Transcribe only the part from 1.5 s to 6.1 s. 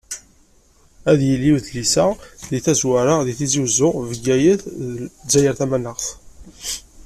udlis-a deg tazwara deg Tizi Uzzu, Bgayet d Lezzayer Tamanaɣt.